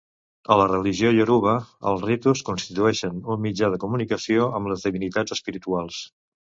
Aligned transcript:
A 0.53 0.55
la 0.59 0.63
religió 0.69 1.11
ioruba, 1.17 1.53
els 1.91 2.07
ritus 2.09 2.43
constitueixen 2.49 3.23
un 3.37 3.45
mitjà 3.47 3.73
de 3.77 3.83
comunicació 3.87 4.51
amb 4.61 4.75
les 4.75 4.91
divinitats 4.91 5.41
espirituals. 5.41 6.07